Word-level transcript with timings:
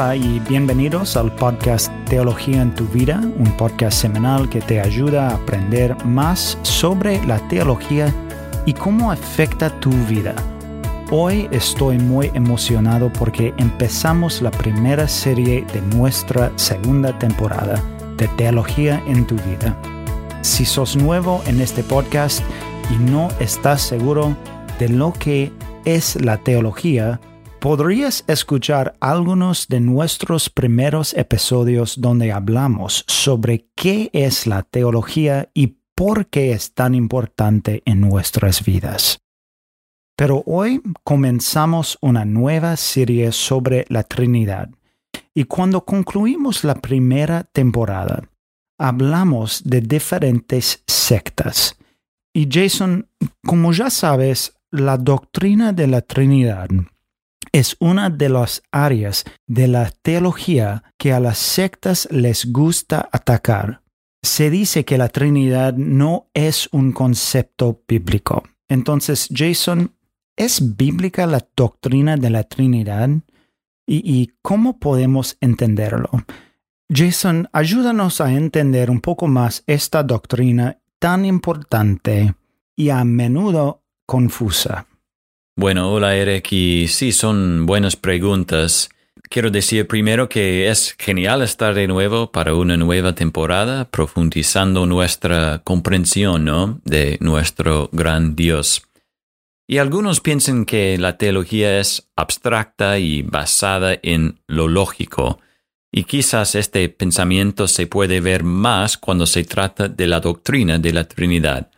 Hola 0.00 0.16
y 0.16 0.40
bienvenidos 0.48 1.14
al 1.18 1.30
podcast 1.34 1.92
Teología 2.06 2.62
en 2.62 2.74
tu 2.74 2.86
vida, 2.86 3.20
un 3.36 3.54
podcast 3.58 4.00
semanal 4.00 4.48
que 4.48 4.62
te 4.62 4.80
ayuda 4.80 5.28
a 5.28 5.34
aprender 5.34 5.94
más 6.06 6.56
sobre 6.62 7.22
la 7.26 7.36
teología 7.48 8.10
y 8.64 8.72
cómo 8.72 9.12
afecta 9.12 9.68
tu 9.80 9.90
vida. 10.06 10.34
Hoy 11.10 11.48
estoy 11.50 11.98
muy 11.98 12.30
emocionado 12.32 13.12
porque 13.12 13.52
empezamos 13.58 14.40
la 14.40 14.50
primera 14.50 15.06
serie 15.06 15.66
de 15.70 15.82
nuestra 15.94 16.50
segunda 16.56 17.18
temporada 17.18 17.78
de 18.16 18.26
Teología 18.28 19.02
en 19.06 19.26
tu 19.26 19.34
vida. 19.34 19.76
Si 20.40 20.64
sos 20.64 20.96
nuevo 20.96 21.42
en 21.46 21.60
este 21.60 21.82
podcast 21.82 22.42
y 22.90 22.94
no 22.94 23.28
estás 23.38 23.82
seguro 23.82 24.34
de 24.78 24.88
lo 24.88 25.12
que 25.12 25.52
es 25.84 26.16
la 26.24 26.38
teología, 26.38 27.20
podrías 27.60 28.24
escuchar 28.26 28.96
algunos 29.00 29.68
de 29.68 29.80
nuestros 29.80 30.48
primeros 30.48 31.12
episodios 31.14 32.00
donde 32.00 32.32
hablamos 32.32 33.04
sobre 33.06 33.66
qué 33.76 34.08
es 34.14 34.46
la 34.46 34.62
teología 34.62 35.50
y 35.52 35.76
por 35.94 36.26
qué 36.26 36.52
es 36.52 36.72
tan 36.72 36.94
importante 36.94 37.82
en 37.84 38.00
nuestras 38.00 38.64
vidas. 38.64 39.20
Pero 40.16 40.42
hoy 40.46 40.82
comenzamos 41.04 41.98
una 42.00 42.24
nueva 42.24 42.76
serie 42.76 43.30
sobre 43.30 43.84
la 43.88 44.04
Trinidad 44.04 44.70
y 45.34 45.44
cuando 45.44 45.84
concluimos 45.84 46.64
la 46.64 46.74
primera 46.74 47.44
temporada, 47.44 48.22
hablamos 48.78 49.62
de 49.64 49.82
diferentes 49.82 50.82
sectas. 50.86 51.76
Y 52.32 52.48
Jason, 52.50 53.06
como 53.44 53.72
ya 53.72 53.90
sabes, 53.90 54.54
la 54.70 54.96
doctrina 54.96 55.72
de 55.72 55.86
la 55.86 56.00
Trinidad 56.00 56.68
es 57.52 57.76
una 57.80 58.10
de 58.10 58.28
las 58.28 58.62
áreas 58.70 59.24
de 59.46 59.68
la 59.68 59.90
teología 60.02 60.84
que 60.98 61.12
a 61.12 61.20
las 61.20 61.38
sectas 61.38 62.08
les 62.10 62.50
gusta 62.52 63.08
atacar. 63.12 63.82
Se 64.22 64.50
dice 64.50 64.84
que 64.84 64.98
la 64.98 65.08
Trinidad 65.08 65.74
no 65.74 66.28
es 66.34 66.68
un 66.72 66.92
concepto 66.92 67.82
bíblico. 67.88 68.44
Entonces, 68.68 69.28
Jason, 69.34 69.94
¿es 70.36 70.76
bíblica 70.76 71.26
la 71.26 71.46
doctrina 71.56 72.16
de 72.16 72.30
la 72.30 72.44
Trinidad? 72.44 73.08
¿Y, 73.86 74.02
y 74.04 74.32
cómo 74.42 74.78
podemos 74.78 75.36
entenderlo? 75.40 76.10
Jason, 76.92 77.48
ayúdanos 77.52 78.20
a 78.20 78.32
entender 78.32 78.90
un 78.90 79.00
poco 79.00 79.26
más 79.26 79.62
esta 79.66 80.02
doctrina 80.02 80.78
tan 80.98 81.24
importante 81.24 82.34
y 82.76 82.90
a 82.90 83.04
menudo 83.04 83.82
confusa. 84.06 84.86
Bueno, 85.60 85.92
hola 85.92 86.16
Eric, 86.16 86.52
y 86.52 86.88
sí, 86.88 87.12
son 87.12 87.66
buenas 87.66 87.94
preguntas. 87.94 88.88
Quiero 89.28 89.50
decir 89.50 89.86
primero 89.86 90.26
que 90.26 90.70
es 90.70 90.96
genial 90.98 91.42
estar 91.42 91.74
de 91.74 91.86
nuevo 91.86 92.32
para 92.32 92.54
una 92.54 92.78
nueva 92.78 93.14
temporada, 93.14 93.84
profundizando 93.90 94.86
nuestra 94.86 95.60
comprensión 95.62 96.46
¿no? 96.46 96.80
de 96.86 97.18
nuestro 97.20 97.90
gran 97.92 98.36
Dios. 98.36 98.84
Y 99.68 99.76
algunos 99.76 100.22
piensan 100.22 100.64
que 100.64 100.96
la 100.96 101.18
teología 101.18 101.78
es 101.78 102.08
abstracta 102.16 102.98
y 102.98 103.20
basada 103.20 103.98
en 104.02 104.40
lo 104.46 104.66
lógico, 104.66 105.40
y 105.92 106.04
quizás 106.04 106.54
este 106.54 106.88
pensamiento 106.88 107.68
se 107.68 107.86
puede 107.86 108.22
ver 108.22 108.44
más 108.44 108.96
cuando 108.96 109.26
se 109.26 109.44
trata 109.44 109.88
de 109.88 110.06
la 110.06 110.20
doctrina 110.20 110.78
de 110.78 110.94
la 110.94 111.04
Trinidad 111.04 111.70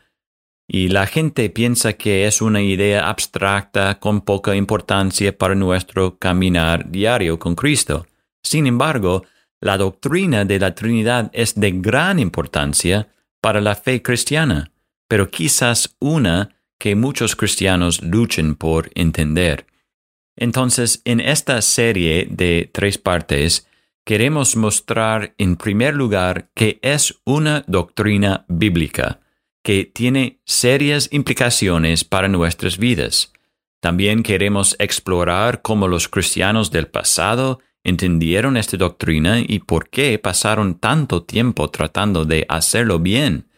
y 0.74 0.88
la 0.88 1.06
gente 1.06 1.50
piensa 1.50 1.92
que 1.92 2.26
es 2.26 2.40
una 2.40 2.62
idea 2.62 3.10
abstracta 3.10 3.98
con 3.98 4.22
poca 4.22 4.56
importancia 4.56 5.36
para 5.36 5.54
nuestro 5.54 6.16
caminar 6.16 6.90
diario 6.90 7.38
con 7.38 7.54
Cristo. 7.54 8.06
Sin 8.42 8.66
embargo, 8.66 9.26
la 9.60 9.76
doctrina 9.76 10.46
de 10.46 10.58
la 10.58 10.74
Trinidad 10.74 11.28
es 11.34 11.60
de 11.60 11.72
gran 11.72 12.18
importancia 12.18 13.08
para 13.42 13.60
la 13.60 13.74
fe 13.74 14.00
cristiana, 14.00 14.72
pero 15.08 15.30
quizás 15.30 15.94
una 16.00 16.48
que 16.78 16.96
muchos 16.96 17.36
cristianos 17.36 18.00
luchen 18.00 18.54
por 18.54 18.90
entender. 18.94 19.66
Entonces, 20.36 21.02
en 21.04 21.20
esta 21.20 21.60
serie 21.60 22.26
de 22.30 22.70
tres 22.72 22.96
partes, 22.96 23.68
queremos 24.06 24.56
mostrar 24.56 25.34
en 25.36 25.56
primer 25.56 25.94
lugar 25.94 26.48
que 26.54 26.78
es 26.80 27.20
una 27.26 27.62
doctrina 27.66 28.46
bíblica 28.48 29.18
que 29.62 29.84
tiene 29.84 30.40
serias 30.44 31.08
implicaciones 31.12 32.04
para 32.04 32.28
nuestras 32.28 32.78
vidas. 32.78 33.32
También 33.80 34.22
queremos 34.22 34.76
explorar 34.78 35.62
cómo 35.62 35.88
los 35.88 36.08
cristianos 36.08 36.70
del 36.70 36.88
pasado 36.88 37.60
entendieron 37.84 38.56
esta 38.56 38.76
doctrina 38.76 39.40
y 39.40 39.60
por 39.60 39.88
qué 39.88 40.18
pasaron 40.18 40.78
tanto 40.78 41.24
tiempo 41.24 41.68
tratando 41.70 42.24
de 42.24 42.46
hacerlo 42.48 42.98
bien. 42.98 43.48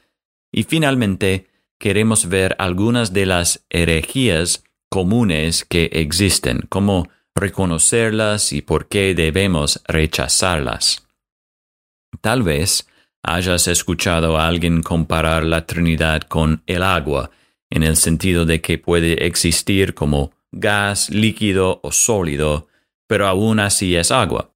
Y 0.53 0.62
finalmente, 0.62 1.48
queremos 1.78 2.28
ver 2.28 2.56
algunas 2.59 3.12
de 3.12 3.26
las 3.26 3.66
herejías 3.69 4.64
comunes 4.88 5.64
que 5.64 5.91
existen, 5.93 6.60
cómo 6.69 7.09
reconocerlas 7.34 8.53
y 8.53 8.62
por 8.62 8.88
qué 8.88 9.14
debemos 9.14 9.82
rechazarlas. 9.87 11.06
Tal 12.20 12.43
vez 12.43 12.87
hayas 13.25 13.67
escuchado 13.67 14.39
a 14.39 14.47
alguien 14.47 14.83
comparar 14.83 15.45
la 15.45 15.67
Trinidad 15.67 16.23
con 16.23 16.62
el 16.67 16.83
agua, 16.83 17.31
en 17.71 17.83
el 17.83 17.97
sentido 17.97 18.45
de 18.45 18.61
que 18.61 18.79
puede 18.79 19.27
existir 19.27 19.95
como 19.95 20.33
gas, 20.53 21.11
líquido 21.11 21.81
o 21.83 21.91
sólido, 21.91 22.69
pero 23.09 23.27
aún 23.27 23.59
así 23.59 23.97
es 23.97 24.11
agua. 24.11 24.51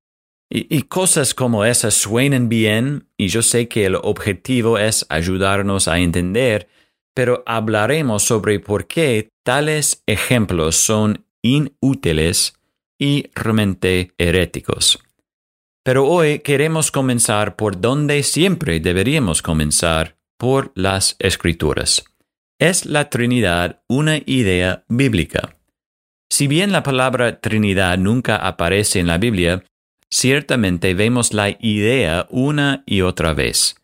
Y, 0.50 0.82
cosas 0.82 1.34
como 1.34 1.66
esas 1.66 1.92
suenan 1.92 2.48
bien, 2.48 3.08
y 3.18 3.28
yo 3.28 3.42
sé 3.42 3.68
que 3.68 3.84
el 3.84 3.96
objetivo 3.96 4.78
es 4.78 5.04
ayudarnos 5.10 5.88
a 5.88 5.98
entender, 5.98 6.68
pero 7.14 7.42
hablaremos 7.44 8.22
sobre 8.22 8.58
por 8.58 8.86
qué 8.86 9.28
tales 9.42 10.02
ejemplos 10.06 10.76
son 10.76 11.26
inútiles 11.42 12.54
y 12.98 13.30
realmente 13.34 14.12
heréticos. 14.16 14.98
Pero 15.88 16.04
hoy 16.04 16.40
queremos 16.40 16.90
comenzar 16.90 17.56
por 17.56 17.80
donde 17.80 18.22
siempre 18.22 18.78
deberíamos 18.78 19.40
comenzar, 19.40 20.18
por 20.36 20.70
las 20.74 21.16
escrituras. 21.18 22.04
¿Es 22.58 22.84
la 22.84 23.08
Trinidad 23.08 23.80
una 23.88 24.18
idea 24.18 24.84
bíblica? 24.88 25.56
Si 26.28 26.46
bien 26.46 26.72
la 26.72 26.82
palabra 26.82 27.40
Trinidad 27.40 27.96
nunca 27.96 28.36
aparece 28.36 29.00
en 29.00 29.06
la 29.06 29.16
Biblia, 29.16 29.64
ciertamente 30.10 30.92
vemos 30.92 31.32
la 31.32 31.56
idea 31.58 32.26
una 32.28 32.82
y 32.84 33.00
otra 33.00 33.32
vez. 33.32 33.76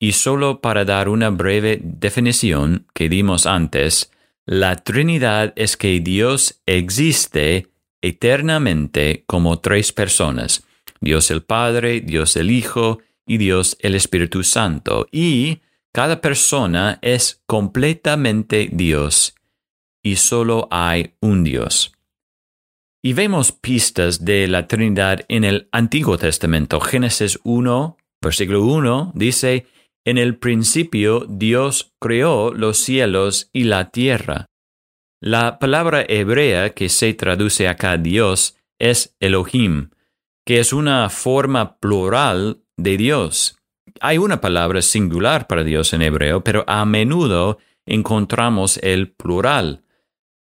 Y 0.00 0.12
solo 0.12 0.62
para 0.62 0.86
dar 0.86 1.10
una 1.10 1.28
breve 1.28 1.82
definición 1.84 2.86
que 2.94 3.10
dimos 3.10 3.44
antes, 3.44 4.10
la 4.46 4.76
Trinidad 4.76 5.52
es 5.56 5.76
que 5.76 6.00
Dios 6.00 6.62
existe 6.64 7.66
eternamente 8.00 9.24
como 9.26 9.58
tres 9.58 9.92
personas, 9.92 10.64
Dios 11.02 11.30
el 11.30 11.42
Padre, 11.42 12.00
Dios 12.00 12.36
el 12.36 12.50
Hijo 12.50 13.00
y 13.26 13.36
Dios 13.36 13.76
el 13.80 13.94
Espíritu 13.94 14.42
Santo. 14.44 15.06
Y 15.12 15.60
cada 15.92 16.22
persona 16.22 16.98
es 17.02 17.42
completamente 17.46 18.70
Dios 18.72 19.34
y 20.02 20.16
solo 20.16 20.68
hay 20.70 21.14
un 21.20 21.44
Dios. 21.44 21.92
Y 23.02 23.14
vemos 23.14 23.52
pistas 23.52 24.24
de 24.24 24.46
la 24.46 24.68
Trinidad 24.68 25.24
en 25.28 25.44
el 25.44 25.68
Antiguo 25.72 26.16
Testamento. 26.18 26.80
Génesis 26.80 27.38
1, 27.42 27.96
versículo 28.20 28.64
1 28.64 29.12
dice, 29.16 29.66
En 30.04 30.18
el 30.18 30.36
principio 30.36 31.26
Dios 31.28 31.92
creó 31.98 32.52
los 32.54 32.78
cielos 32.78 33.50
y 33.52 33.64
la 33.64 33.90
tierra. 33.90 34.46
La 35.20 35.58
palabra 35.58 36.04
hebrea 36.08 36.70
que 36.70 36.88
se 36.88 37.12
traduce 37.14 37.68
acá 37.68 37.96
Dios 37.96 38.56
es 38.78 39.16
Elohim, 39.20 39.90
que 40.44 40.60
es 40.60 40.72
una 40.72 41.08
forma 41.10 41.78
plural 41.78 42.62
de 42.76 42.96
Dios. 42.96 43.56
Hay 44.00 44.18
una 44.18 44.40
palabra 44.40 44.82
singular 44.82 45.46
para 45.46 45.64
Dios 45.64 45.92
en 45.92 46.02
hebreo, 46.02 46.42
pero 46.42 46.64
a 46.66 46.84
menudo 46.84 47.58
encontramos 47.86 48.78
el 48.78 49.12
plural. 49.12 49.84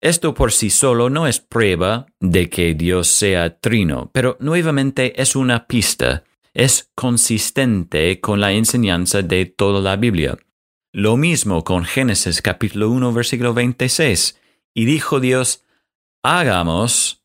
Esto 0.01 0.35
por 0.35 0.53
sí 0.53 0.71
solo 0.71 1.11
no 1.11 1.27
es 1.27 1.41
prueba 1.41 2.07
de 2.21 2.51
que 2.51 2.75
Dios 2.75 3.09
sea 3.09 3.59
trino, 3.59 4.11
pero 4.13 4.37
nuevamente 4.41 5.21
es 5.21 5.35
una 5.37 5.67
pista, 5.67 6.25
es 6.53 6.91
consistente 6.95 8.21
con 8.21 8.41
la 8.41 8.53
enseñanza 8.53 9.23
de 9.23 9.47
toda 9.47 9.81
la 9.81 9.97
Biblia. 9.97 10.37
Lo 10.93 11.17
mismo 11.17 11.65
con 11.65 11.85
Génesis 11.85 12.41
capítulo 12.41 12.91
1 12.91 13.13
versículo 13.13 13.55
26. 13.55 14.41
Y 14.75 14.85
dijo 14.85 15.21
Dios, 15.21 15.65
hagamos 16.23 17.23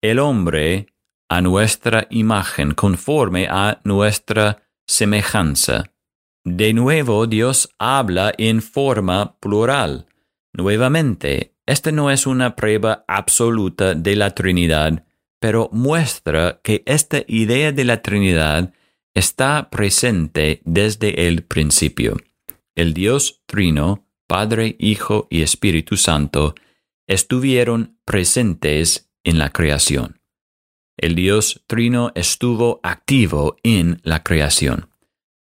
el 0.00 0.18
hombre 0.18 0.93
a 1.34 1.40
nuestra 1.40 2.06
imagen, 2.10 2.74
conforme 2.74 3.48
a 3.50 3.80
nuestra 3.82 4.62
semejanza. 4.86 5.90
De 6.44 6.72
nuevo 6.72 7.26
Dios 7.26 7.70
habla 7.76 8.32
en 8.38 8.62
forma 8.62 9.36
plural. 9.40 10.06
Nuevamente, 10.52 11.56
esta 11.66 11.90
no 11.90 12.12
es 12.12 12.28
una 12.28 12.54
prueba 12.54 13.04
absoluta 13.08 13.94
de 13.96 14.14
la 14.14 14.30
Trinidad, 14.30 15.04
pero 15.40 15.70
muestra 15.72 16.60
que 16.62 16.84
esta 16.86 17.24
idea 17.26 17.72
de 17.72 17.84
la 17.84 18.00
Trinidad 18.00 18.72
está 19.12 19.70
presente 19.70 20.62
desde 20.64 21.26
el 21.26 21.42
principio. 21.42 22.16
El 22.76 22.94
Dios 22.94 23.42
Trino, 23.46 24.06
Padre, 24.28 24.76
Hijo 24.78 25.26
y 25.30 25.42
Espíritu 25.42 25.96
Santo, 25.96 26.54
estuvieron 27.08 27.98
presentes 28.04 29.10
en 29.24 29.38
la 29.40 29.50
creación. 29.50 30.20
El 30.96 31.14
Dios 31.14 31.62
Trino 31.66 32.12
estuvo 32.14 32.80
activo 32.82 33.56
en 33.62 34.00
la 34.04 34.22
creación. 34.22 34.88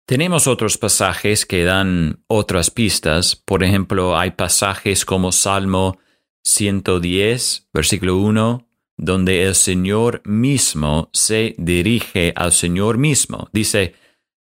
Tenemos 0.06 0.48
otros 0.48 0.78
pasajes 0.78 1.46
que 1.46 1.64
dan 1.64 2.24
otras 2.28 2.72
pistas. 2.72 3.36
Por 3.36 3.64
ejemplo, 3.64 4.18
hay 4.18 4.32
pasajes 4.32 5.06
como 5.06 5.32
Salmo 5.32 6.00
110, 6.44 7.68
versículo 7.74 8.18
1, 8.18 8.68
donde 8.98 9.44
el 9.44 9.56
Señor 9.56 10.22
mismo 10.26 11.10
se 11.14 11.56
dirige 11.58 12.34
al 12.36 12.52
Señor 12.52 12.98
mismo. 12.98 13.50
Dice, 13.54 13.96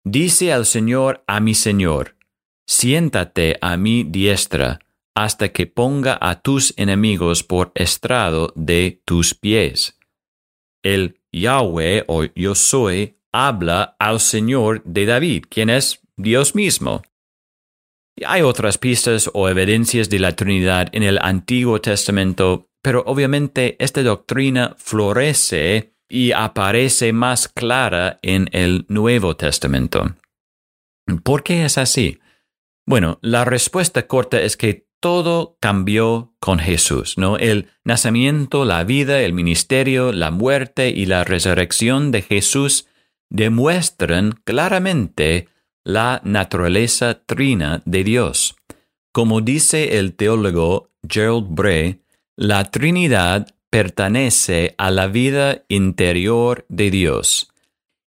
dice 0.04 0.52
al 0.52 0.66
Señor 0.66 1.22
a 1.26 1.40
mi 1.40 1.54
Señor, 1.54 2.16
siéntate 2.66 3.56
a 3.60 3.76
mi 3.76 4.04
diestra 4.04 4.80
hasta 5.14 5.50
que 5.50 5.66
ponga 5.66 6.18
a 6.20 6.40
tus 6.40 6.74
enemigos 6.76 7.42
por 7.42 7.72
estrado 7.74 8.52
de 8.56 9.00
tus 9.04 9.34
pies. 9.34 9.98
El 10.82 11.20
Yahweh 11.32 12.04
o 12.08 12.24
yo 12.34 12.54
soy 12.54 13.16
habla 13.32 13.96
al 13.98 14.20
Señor 14.20 14.82
de 14.84 15.06
David, 15.06 15.44
quien 15.48 15.70
es 15.70 16.00
Dios 16.16 16.54
mismo. 16.54 17.02
Hay 18.26 18.42
otras 18.42 18.78
pistas 18.78 19.30
o 19.32 19.48
evidencias 19.48 20.10
de 20.10 20.18
la 20.18 20.36
Trinidad 20.36 20.88
en 20.92 21.02
el 21.02 21.18
Antiguo 21.20 21.80
Testamento, 21.80 22.68
pero 22.82 23.02
obviamente 23.06 23.76
esta 23.82 24.02
doctrina 24.02 24.74
florece 24.76 25.94
y 26.08 26.32
aparece 26.32 27.12
más 27.12 27.48
clara 27.48 28.18
en 28.20 28.48
el 28.52 28.84
Nuevo 28.88 29.34
Testamento. 29.34 30.14
¿Por 31.22 31.42
qué 31.42 31.64
es 31.64 31.78
así? 31.78 32.20
Bueno, 32.86 33.18
la 33.22 33.44
respuesta 33.44 34.06
corta 34.06 34.40
es 34.40 34.56
que 34.56 34.86
todo 35.02 35.58
cambió 35.58 36.32
con 36.38 36.60
Jesús, 36.60 37.18
¿no? 37.18 37.36
El 37.36 37.66
nacimiento, 37.82 38.64
la 38.64 38.84
vida, 38.84 39.20
el 39.20 39.32
ministerio, 39.32 40.12
la 40.12 40.30
muerte 40.30 40.90
y 40.90 41.06
la 41.06 41.24
resurrección 41.24 42.12
de 42.12 42.22
Jesús 42.22 42.86
demuestran 43.28 44.38
claramente 44.44 45.48
la 45.82 46.20
naturaleza 46.24 47.20
trina 47.26 47.82
de 47.84 48.04
Dios. 48.04 48.54
Como 49.12 49.40
dice 49.40 49.98
el 49.98 50.14
teólogo 50.14 50.92
Gerald 51.06 51.48
Bray, 51.50 52.00
la 52.36 52.70
Trinidad 52.70 53.48
pertenece 53.70 54.76
a 54.78 54.92
la 54.92 55.08
vida 55.08 55.64
interior 55.66 56.64
de 56.68 56.92
Dios 56.92 57.52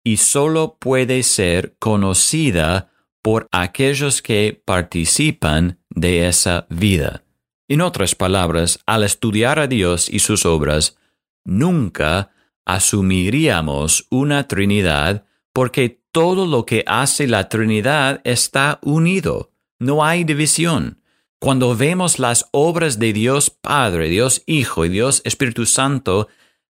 y 0.04 0.18
solo 0.18 0.76
puede 0.78 1.22
ser 1.22 1.76
conocida 1.78 2.90
por 3.24 3.48
aquellos 3.52 4.20
que 4.20 4.62
participan 4.66 5.78
de 5.88 6.28
esa 6.28 6.66
vida. 6.68 7.24
En 7.68 7.80
otras 7.80 8.14
palabras, 8.14 8.80
al 8.84 9.02
estudiar 9.02 9.58
a 9.58 9.66
Dios 9.66 10.10
y 10.10 10.18
sus 10.18 10.44
obras, 10.44 10.98
nunca 11.42 12.32
asumiríamos 12.66 14.06
una 14.10 14.46
Trinidad 14.46 15.24
porque 15.54 16.02
todo 16.12 16.46
lo 16.46 16.66
que 16.66 16.84
hace 16.86 17.26
la 17.26 17.48
Trinidad 17.48 18.20
está 18.24 18.78
unido. 18.82 19.52
No 19.78 20.04
hay 20.04 20.24
división. 20.24 21.00
Cuando 21.40 21.74
vemos 21.74 22.18
las 22.18 22.50
obras 22.52 22.98
de 22.98 23.14
Dios 23.14 23.48
Padre, 23.48 24.10
Dios 24.10 24.42
Hijo 24.44 24.84
y 24.84 24.90
Dios 24.90 25.22
Espíritu 25.24 25.64
Santo, 25.64 26.28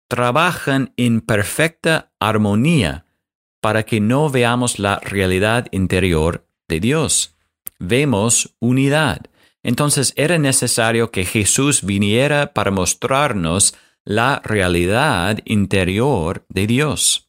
trabajan 0.08 0.94
en 0.96 1.20
perfecta 1.20 2.10
armonía 2.18 3.04
para 3.60 3.84
que 3.84 4.00
no 4.00 4.30
veamos 4.30 4.78
la 4.78 4.98
realidad 4.98 5.66
interior 5.70 6.46
de 6.68 6.80
Dios. 6.80 7.36
Vemos 7.78 8.54
unidad. 8.58 9.22
Entonces 9.62 10.12
era 10.16 10.38
necesario 10.38 11.10
que 11.10 11.24
Jesús 11.24 11.82
viniera 11.82 12.54
para 12.54 12.70
mostrarnos 12.70 13.74
la 14.04 14.40
realidad 14.44 15.38
interior 15.44 16.46
de 16.48 16.66
Dios. 16.66 17.28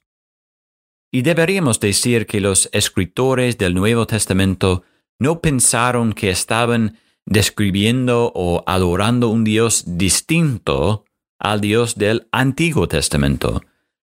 Y 1.11 1.23
deberíamos 1.23 1.79
decir 1.79 2.25
que 2.25 2.39
los 2.39 2.69
escritores 2.71 3.57
del 3.57 3.73
Nuevo 3.73 4.07
Testamento 4.07 4.83
no 5.19 5.41
pensaron 5.41 6.13
que 6.13 6.29
estaban 6.29 6.97
describiendo 7.25 8.31
o 8.33 8.63
adorando 8.65 9.27
un 9.27 9.43
Dios 9.43 9.83
distinto 9.85 11.05
al 11.37 11.59
Dios 11.59 11.95
del 11.95 12.27
Antiguo 12.31 12.87
Testamento. 12.87 13.61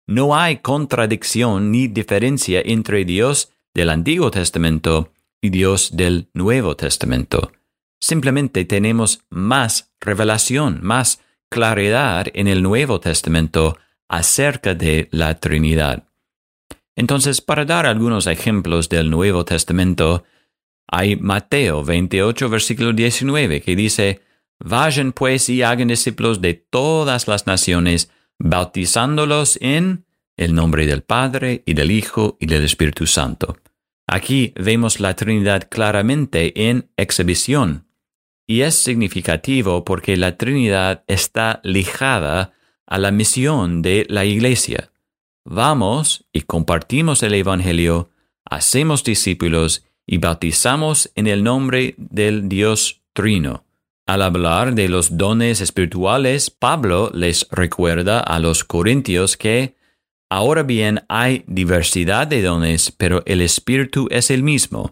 No 0.07 0.35
hay 0.35 0.57
contradicción 0.57 1.71
ni 1.71 1.87
diferencia 1.87 2.61
entre 2.63 3.05
Dios 3.05 3.51
del 3.73 3.89
Antiguo 3.89 4.31
Testamento 4.31 5.11
y 5.41 5.49
Dios 5.49 5.95
del 5.95 6.29
Nuevo 6.33 6.75
Testamento. 6.75 7.51
Simplemente 7.99 8.65
tenemos 8.65 9.23
más 9.29 9.93
revelación, 10.01 10.79
más 10.83 11.21
claridad 11.49 12.27
en 12.33 12.47
el 12.47 12.61
Nuevo 12.61 12.99
Testamento 12.99 13.77
acerca 14.09 14.75
de 14.75 15.07
la 15.11 15.39
Trinidad. 15.39 16.03
Entonces, 16.95 17.41
para 17.41 17.65
dar 17.65 17.85
algunos 17.85 18.27
ejemplos 18.27 18.89
del 18.89 19.09
Nuevo 19.09 19.45
Testamento, 19.45 20.23
hay 20.87 21.15
Mateo 21.15 21.83
28, 21.83 22.49
versículo 22.49 22.93
19, 22.93 23.61
que 23.61 23.75
dice, 23.75 24.21
Vayan 24.59 25.11
pues 25.11 25.49
y 25.49 25.61
hagan 25.61 25.87
discípulos 25.87 26.41
de 26.41 26.53
todas 26.53 27.27
las 27.27 27.47
naciones, 27.47 28.11
bautizándolos 28.39 29.57
en 29.61 30.05
el 30.37 30.55
nombre 30.55 30.85
del 30.85 31.03
Padre 31.03 31.63
y 31.65 31.73
del 31.73 31.91
Hijo 31.91 32.37
y 32.39 32.47
del 32.47 32.63
Espíritu 32.63 33.05
Santo. 33.07 33.57
Aquí 34.07 34.53
vemos 34.55 34.99
la 34.99 35.15
Trinidad 35.15 35.67
claramente 35.69 36.69
en 36.69 36.89
exhibición, 36.97 37.87
y 38.45 38.61
es 38.61 38.75
significativo 38.75 39.85
porque 39.85 40.17
la 40.17 40.37
Trinidad 40.37 41.03
está 41.07 41.61
lijada 41.63 42.53
a 42.85 42.97
la 42.97 43.11
misión 43.11 43.81
de 43.81 44.05
la 44.09 44.25
Iglesia. 44.25 44.91
Vamos 45.45 46.25
y 46.33 46.41
compartimos 46.41 47.23
el 47.23 47.33
Evangelio, 47.33 48.09
hacemos 48.45 49.03
discípulos 49.03 49.85
y 50.05 50.17
bautizamos 50.17 51.11
en 51.15 51.27
el 51.27 51.43
nombre 51.43 51.95
del 51.97 52.49
Dios 52.49 53.01
Trino. 53.13 53.62
Al 54.05 54.21
hablar 54.21 54.75
de 54.75 54.89
los 54.89 55.17
dones 55.17 55.61
espirituales, 55.61 56.49
Pablo 56.49 57.09
les 57.13 57.47
recuerda 57.51 58.19
a 58.19 58.39
los 58.39 58.63
corintios 58.63 59.37
que 59.37 59.75
Ahora 60.33 60.63
bien, 60.63 61.05
hay 61.09 61.43
diversidad 61.45 62.25
de 62.25 62.41
dones, 62.41 62.91
pero 62.91 63.21
el 63.27 63.39
Espíritu 63.39 64.07
es 64.09 64.31
el 64.31 64.41
mismo. 64.41 64.91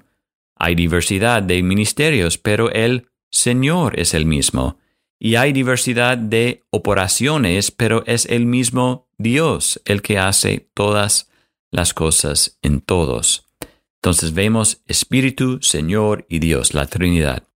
Hay 0.56 0.76
diversidad 0.76 1.42
de 1.42 1.64
ministerios, 1.64 2.38
pero 2.38 2.70
el 2.70 3.08
Señor 3.32 4.00
es 4.00 4.14
el 4.14 4.28
mismo. 4.28 4.78
Y 5.18 5.38
hay 5.38 5.52
diversidad 5.52 6.16
de 6.16 6.62
operaciones, 6.70 7.72
pero 7.72 8.04
es 8.06 8.28
el 8.28 8.46
mismo 8.46 9.08
Dios 9.18 9.82
el 9.86 10.04
que 10.04 10.20
hace 10.20 10.70
todas 10.76 11.32
las 11.72 11.96
cosas 11.96 12.60
en 12.62 12.80
todos. 12.80 13.48
Entonces 13.96 14.36
vemos 14.36 14.84
Espíritu, 14.86 15.60
Señor 15.64 16.28
y 16.30 16.38
Dios, 16.38 16.76
la 16.76 16.86
Trinidad. 16.86 17.48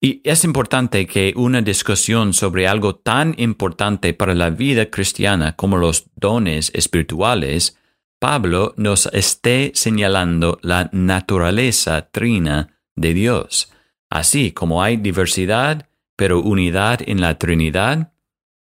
Y 0.00 0.20
es 0.24 0.44
importante 0.44 1.06
que 1.06 1.32
una 1.36 1.60
discusión 1.60 2.32
sobre 2.32 2.68
algo 2.68 2.94
tan 2.94 3.34
importante 3.36 4.14
para 4.14 4.34
la 4.34 4.50
vida 4.50 4.86
cristiana 4.90 5.56
como 5.56 5.76
los 5.76 6.06
dones 6.14 6.70
espirituales, 6.72 7.76
Pablo 8.20 8.74
nos 8.76 9.06
esté 9.06 9.72
señalando 9.74 10.58
la 10.62 10.88
naturaleza 10.92 12.08
trina 12.10 12.78
de 12.94 13.12
Dios. 13.12 13.72
Así 14.08 14.52
como 14.52 14.82
hay 14.82 14.96
diversidad, 14.96 15.88
pero 16.16 16.40
unidad 16.40 17.00
en 17.04 17.20
la 17.20 17.38
Trinidad, 17.38 18.12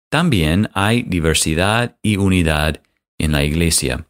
también 0.09 0.71
hay 0.75 1.03
diversidad 1.03 1.97
y 2.03 2.17
unidad 2.17 2.83
en 3.19 3.33
la 3.33 3.45
Iglesia. 3.45 4.07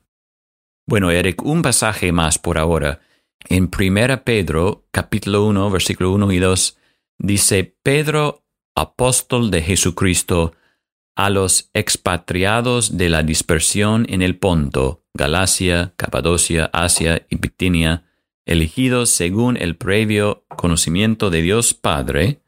Bueno, 0.86 1.10
Eric, 1.10 1.42
un 1.42 1.62
pasaje 1.62 2.12
más 2.12 2.38
por 2.38 2.58
ahora. 2.58 3.00
En 3.48 3.70
1 3.70 4.24
Pedro, 4.24 4.86
capítulo 4.90 5.46
1, 5.46 5.70
versículo 5.70 6.12
1 6.12 6.32
y 6.32 6.38
2, 6.38 6.79
Dice 7.22 7.76
Pedro, 7.82 8.46
apóstol 8.74 9.50
de 9.50 9.60
Jesucristo, 9.60 10.54
a 11.14 11.28
los 11.28 11.68
expatriados 11.74 12.96
de 12.96 13.10
la 13.10 13.22
dispersión 13.22 14.06
en 14.08 14.22
el 14.22 14.38
Ponto, 14.38 15.04
Galacia, 15.12 15.92
Capadocia, 15.98 16.70
Asia 16.72 17.26
y 17.28 17.36
Bitinia, 17.36 18.04
elegidos 18.46 19.10
según 19.10 19.58
el 19.58 19.76
previo 19.76 20.46
conocimiento 20.48 21.28
de 21.28 21.42
Dios 21.42 21.74
Padre, 21.74 22.40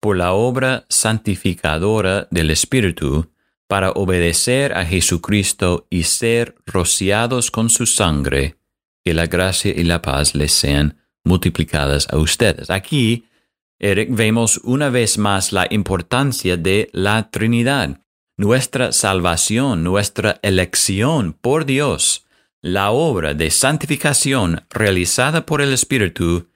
por 0.00 0.16
la 0.16 0.32
obra 0.32 0.84
santificadora 0.88 2.26
del 2.32 2.50
Espíritu, 2.50 3.30
para 3.68 3.92
obedecer 3.92 4.72
a 4.76 4.84
Jesucristo 4.84 5.86
y 5.90 6.02
ser 6.02 6.56
rociados 6.66 7.52
con 7.52 7.70
su 7.70 7.86
sangre, 7.86 8.56
que 9.04 9.14
la 9.14 9.28
gracia 9.28 9.72
y 9.76 9.84
la 9.84 10.02
paz 10.02 10.34
les 10.34 10.50
sean 10.50 10.98
multiplicadas 11.22 12.08
a 12.10 12.16
ustedes. 12.16 12.68
Aquí 12.68 13.26
Eric, 13.84 14.10
vemos 14.12 14.60
una 14.62 14.90
vez 14.90 15.18
más 15.18 15.50
la 15.50 15.66
importancia 15.68 16.56
de 16.56 16.88
la 16.92 17.30
Trinidad. 17.30 17.98
nuestra 18.38 18.92
salvación, 18.92 19.82
nuestra 19.84 20.38
elección 20.42 21.32
por 21.32 21.66
Dios, 21.66 22.24
la 22.62 22.90
obra 22.90 23.34
de 23.34 23.50
santificación 23.50 24.64
realizada 24.70 25.44
por 25.44 25.60
el 25.60 25.72
Espíritu 25.72 26.48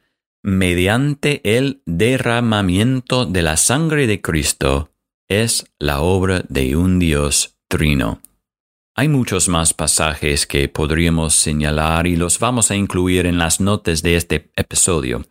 mediante 0.42 1.40
el 1.56 1.82
derramamiento 1.84 3.26
de 3.26 3.42
la 3.42 3.56
sangre 3.56 4.06
de 4.06 4.20
Cristo, 4.20 4.92
es 5.28 5.66
la 5.78 6.00
obra 6.00 6.44
de 6.48 6.76
un 6.76 6.98
Dios 7.00 7.56
trino. 7.68 8.20
Hay 8.94 9.08
muchos 9.08 9.48
más 9.48 9.74
pasajes 9.74 10.46
que 10.46 10.68
podríamos 10.68 11.34
señalar 11.34 12.06
y 12.06 12.16
los 12.16 12.38
vamos 12.38 12.70
a 12.70 12.76
incluir 12.76 13.26
en 13.26 13.38
las 13.38 13.60
notas 13.60 14.02
de 14.02 14.16
este 14.16 14.50
episodio. 14.56 15.24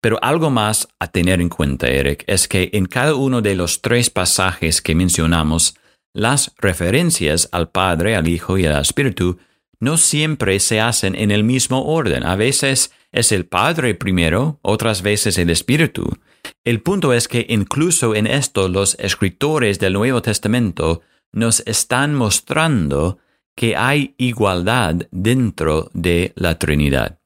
Pero 0.00 0.18
algo 0.22 0.50
más 0.50 0.88
a 0.98 1.08
tener 1.08 1.40
en 1.40 1.48
cuenta, 1.48 1.88
Eric, 1.88 2.24
es 2.26 2.48
que 2.48 2.70
en 2.72 2.86
cada 2.86 3.14
uno 3.14 3.42
de 3.42 3.54
los 3.54 3.82
tres 3.82 4.10
pasajes 4.10 4.82
que 4.82 4.94
mencionamos, 4.94 5.76
las 6.12 6.52
referencias 6.58 7.48
al 7.52 7.70
Padre, 7.70 8.16
al 8.16 8.28
Hijo 8.28 8.56
y 8.56 8.66
al 8.66 8.80
Espíritu 8.80 9.38
no 9.80 9.98
siempre 9.98 10.58
se 10.60 10.80
hacen 10.80 11.14
en 11.14 11.30
el 11.30 11.44
mismo 11.44 11.84
orden. 11.84 12.24
A 12.24 12.36
veces 12.36 12.92
es 13.12 13.32
el 13.32 13.46
Padre 13.46 13.94
primero, 13.94 14.58
otras 14.62 15.02
veces 15.02 15.38
el 15.38 15.50
Espíritu. 15.50 16.18
El 16.64 16.80
punto 16.80 17.12
es 17.12 17.28
que 17.28 17.46
incluso 17.48 18.14
en 18.14 18.26
esto 18.26 18.68
los 18.68 18.94
escritores 18.98 19.78
del 19.78 19.94
Nuevo 19.94 20.22
Testamento 20.22 21.02
nos 21.32 21.60
están 21.66 22.14
mostrando 22.14 23.18
que 23.54 23.76
hay 23.76 24.14
igualdad 24.18 25.06
dentro 25.10 25.90
de 25.92 26.32
la 26.36 26.58
Trinidad. 26.58 27.18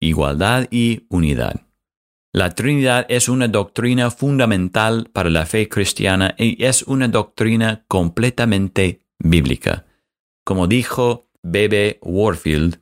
Igualdad 0.00 0.66
y 0.70 1.06
unidad. 1.08 1.69
La 2.32 2.50
Trinidad 2.50 3.06
es 3.08 3.28
una 3.28 3.48
doctrina 3.48 4.10
fundamental 4.12 5.10
para 5.12 5.30
la 5.30 5.46
fe 5.46 5.68
cristiana 5.68 6.36
y 6.38 6.64
es 6.64 6.84
una 6.84 7.08
doctrina 7.08 7.84
completamente 7.88 9.00
bíblica. 9.18 9.84
Como 10.44 10.68
dijo 10.68 11.28
B.B. 11.42 11.98
Warfield, 12.02 12.80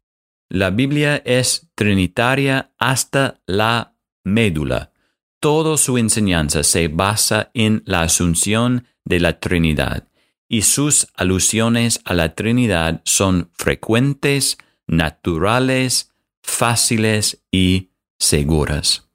la 0.50 0.68
Biblia 0.70 1.22
es 1.24 1.70
trinitaria 1.74 2.72
hasta 2.78 3.40
la 3.46 3.94
médula. 4.22 4.92
Toda 5.40 5.78
su 5.78 5.96
enseñanza 5.96 6.62
se 6.62 6.88
basa 6.88 7.50
en 7.54 7.82
la 7.86 8.02
asunción 8.02 8.86
de 9.04 9.20
la 9.20 9.40
Trinidad 9.40 10.08
y 10.46 10.62
sus 10.62 11.08
alusiones 11.14 12.00
a 12.04 12.12
la 12.12 12.34
Trinidad 12.34 13.00
son 13.04 13.50
frecuentes, 13.54 14.58
naturales, 14.86 16.12
fáciles 16.42 17.44
y 17.50 17.90
seguras. 18.18 19.07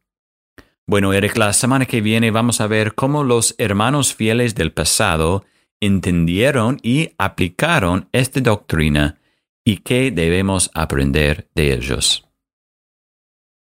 Bueno, 0.85 1.13
Eric, 1.13 1.37
la 1.37 1.53
semana 1.53 1.85
que 1.85 2.01
viene 2.01 2.29
vamos 2.31 2.59
a 2.59 2.67
ver 2.67 2.93
cómo 2.93 3.23
los 3.23 3.55
hermanos 3.57 4.13
fieles 4.13 4.53
del 4.53 4.73
pasado 4.73 5.45
entendieron 5.81 6.79
y 6.83 7.11
aplicaron 7.17 8.09
esta 8.11 8.41
doctrina 8.41 9.17
y 9.65 9.77
qué 9.77 10.11
debemos 10.11 10.69
aprender 10.73 11.47
de 11.55 11.73
ellos. 11.73 12.27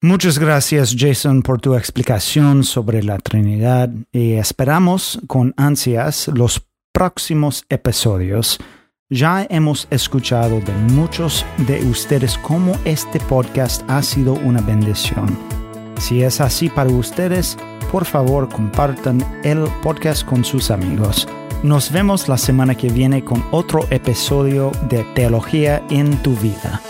Muchas 0.04 0.40
gracias 0.40 0.96
Jason 0.98 1.44
por 1.44 1.62
tu 1.62 1.76
explicación 1.76 2.64
sobre 2.64 3.04
la 3.04 3.20
Trinidad 3.20 3.92
y 4.12 4.34
esperamos 4.34 5.20
con 5.28 5.54
ansias 5.58 6.28
los 6.28 6.66
próximos 6.92 7.66
episodios. 7.70 8.58
Ya 9.12 9.46
hemos 9.48 9.88
escuchado 9.92 10.60
de 10.60 10.74
muchos 10.94 11.46
de 11.68 11.86
ustedes 11.86 12.38
cómo 12.40 12.80
este 12.84 13.20
podcast 13.20 13.84
ha 13.88 14.02
sido 14.02 14.34
una 14.34 14.62
bendición. 14.62 15.61
Si 16.02 16.24
es 16.24 16.42
así 16.42 16.68
para 16.68 16.90
ustedes, 16.90 17.58
por 17.92 18.06
favor 18.06 18.50
compartan 18.50 19.24
el 19.44 19.66
podcast 19.84 20.26
con 20.26 20.44
sus 20.44 20.72
amigos. 20.72 21.28
Nos 21.62 21.92
vemos 21.92 22.28
la 22.28 22.40
semana 22.40 22.74
que 22.74 22.90
viene 22.90 23.24
con 23.24 23.46
otro 23.52 23.86
episodio 23.92 24.72
de 24.90 25.04
Teología 25.14 25.84
en 25.92 26.18
tu 26.24 26.36
vida. 26.38 26.82